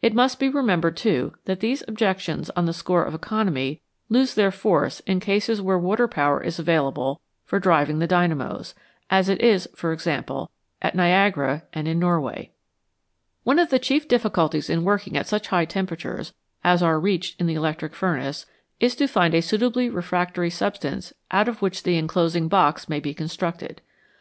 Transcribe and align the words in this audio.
It 0.00 0.14
must 0.14 0.38
be 0.38 0.48
remembered 0.48 0.96
too, 0.96 1.32
that 1.46 1.58
these 1.58 1.82
objec 1.88 2.20
tions 2.20 2.50
on 2.50 2.66
the 2.66 2.72
score 2.72 3.02
of 3.02 3.14
economy 3.14 3.80
lose 4.08 4.34
their 4.34 4.52
force 4.52 5.00
in 5.08 5.18
cases 5.18 5.60
where 5.60 5.76
water 5.76 6.06
power 6.06 6.40
is 6.40 6.60
available 6.60 7.20
for 7.44 7.58
driving 7.58 7.98
the 7.98 8.06
dynamos, 8.06 8.76
as 9.10 9.28
it 9.28 9.40
is, 9.40 9.68
for 9.74 9.92
example, 9.92 10.52
at 10.80 10.94
Niagara 10.94 11.64
and 11.72 11.88
in 11.88 11.98
Norway. 11.98 12.52
One 13.42 13.58
of 13.58 13.70
the 13.70 13.80
chief 13.80 14.06
difficulties 14.06 14.70
in 14.70 14.84
working 14.84 15.16
at 15.16 15.26
such 15.26 15.48
high 15.48 15.64
temperatures 15.64 16.32
as 16.62 16.80
are 16.80 17.00
reached 17.00 17.40
in 17.40 17.48
the 17.48 17.54
electric 17.54 17.92
furnace 17.92 18.46
is 18.78 18.94
to 18.94 19.08
find 19.08 19.34
a 19.34 19.40
suitably 19.42 19.90
refractory 19.90 20.48
substance 20.50 21.12
out 21.32 21.48
of 21.48 21.60
which 21.60 21.82
the 21.82 21.96
enclosing 21.98 22.46
box 22.46 22.88
may 22.88 23.00
be 23.00 23.12
constructed. 23.12 23.82